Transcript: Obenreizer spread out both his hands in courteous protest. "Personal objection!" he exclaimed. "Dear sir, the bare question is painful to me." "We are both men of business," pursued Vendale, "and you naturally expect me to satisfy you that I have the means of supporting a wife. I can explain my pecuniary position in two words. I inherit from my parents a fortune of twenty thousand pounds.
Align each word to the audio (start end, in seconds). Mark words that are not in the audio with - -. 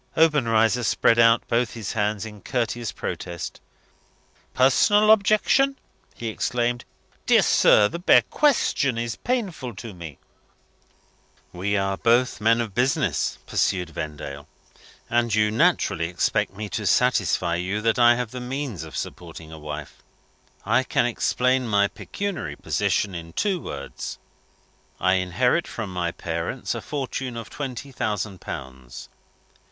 Obenreizer 0.17 0.81
spread 0.83 1.19
out 1.19 1.47
both 1.47 1.73
his 1.75 1.91
hands 1.93 2.25
in 2.25 2.41
courteous 2.41 2.91
protest. 2.91 3.61
"Personal 4.51 5.11
objection!" 5.11 5.77
he 6.15 6.29
exclaimed. 6.29 6.85
"Dear 7.27 7.43
sir, 7.43 7.87
the 7.87 7.99
bare 7.99 8.23
question 8.23 8.97
is 8.97 9.15
painful 9.15 9.75
to 9.75 9.93
me." 9.93 10.17
"We 11.53 11.77
are 11.77 11.97
both 11.97 12.41
men 12.41 12.61
of 12.61 12.73
business," 12.73 13.37
pursued 13.45 13.91
Vendale, 13.91 14.47
"and 15.07 15.35
you 15.35 15.51
naturally 15.51 16.07
expect 16.09 16.55
me 16.55 16.67
to 16.69 16.87
satisfy 16.87 17.57
you 17.57 17.79
that 17.81 17.99
I 17.99 18.15
have 18.15 18.31
the 18.31 18.41
means 18.41 18.83
of 18.83 18.97
supporting 18.97 19.51
a 19.51 19.59
wife. 19.59 20.01
I 20.65 20.81
can 20.81 21.05
explain 21.05 21.67
my 21.67 21.87
pecuniary 21.87 22.55
position 22.55 23.13
in 23.13 23.33
two 23.33 23.61
words. 23.61 24.17
I 24.99 25.13
inherit 25.21 25.67
from 25.67 25.93
my 25.93 26.09
parents 26.09 26.73
a 26.73 26.81
fortune 26.81 27.37
of 27.37 27.51
twenty 27.51 27.91
thousand 27.91 28.41
pounds. 28.41 29.07